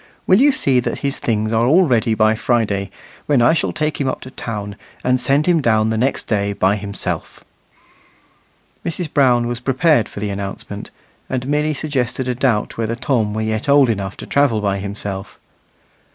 Will 0.25 0.41
you 0.41 0.51
see 0.51 0.79
that 0.79 0.97
his 1.05 1.19
things 1.19 1.53
are 1.53 1.67
all 1.67 1.85
ready 1.87 2.15
by 2.15 2.33
Friday, 2.33 2.89
when 3.27 3.39
I 3.39 3.53
shall 3.53 3.71
take 3.71 4.01
him 4.01 4.07
up 4.07 4.19
to 4.21 4.31
town, 4.31 4.75
and 5.03 5.21
send 5.21 5.45
him 5.45 5.61
down 5.61 5.91
the 5.91 5.95
next 5.97 6.23
day 6.23 6.53
by 6.53 6.75
himself." 6.75 7.43
Mrs. 8.83 9.13
Brown 9.13 9.45
was 9.45 9.59
prepared 9.59 10.09
for 10.09 10.19
the 10.19 10.31
announcement, 10.31 10.89
and 11.29 11.47
merely 11.47 11.75
suggested 11.75 12.27
a 12.27 12.33
doubt 12.33 12.79
whether 12.79 12.95
Tom 12.95 13.35
were 13.35 13.41
yet 13.43 13.69
old 13.69 13.91
enough 13.91 14.17
to 14.17 14.25
travel 14.25 14.59
by 14.59 14.79
himself. 14.79 15.37